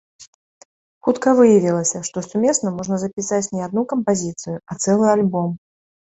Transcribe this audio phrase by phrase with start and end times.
[1.07, 5.53] Хутка выявілася, што сумесна можна запісаць не адну кампазіцыю, а цэлы альбом.